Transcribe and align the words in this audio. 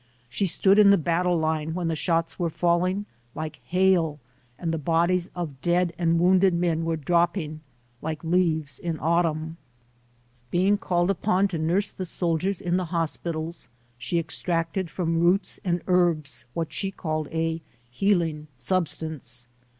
She 0.29 0.47
stood 0.47 0.79
in 0.79 0.89
the 0.89 0.97
battle 0.97 1.37
line 1.37 1.75
when 1.75 1.87
the 1.87 1.95
shots 1.95 2.39
were 2.39 2.49
falling 2.49 3.05
like 3.35 3.59
hail 3.65 4.19
and 4.57 4.73
the 4.73 4.79
bodies 4.79 5.29
of 5.35 5.61
dead 5.61 5.93
and 5.95 6.19
wounded 6.19 6.55
men 6.55 6.85
were 6.85 6.95
dropping 6.97 7.61
like 8.01 8.23
leaves 8.23 8.79
in 8.79 8.97
autumn. 8.99 9.57
Being 10.49 10.79
called 10.79 11.11
upon 11.11 11.47
to 11.49 11.59
nurse 11.59 11.91
the 11.91 12.07
soldiers 12.07 12.59
in 12.61 12.77
the 12.77 12.85
hospitals, 12.85 13.69
she 13.99 14.17
extracted 14.17 14.89
from 14.89 15.19
roots 15.19 15.59
and 15.63 15.83
herbs 15.85 16.45
what 16.55 16.73
she 16.73 16.89
called 16.89 17.27
a 17.31 17.61
healing 17.91 18.47
substance. 18.57 19.45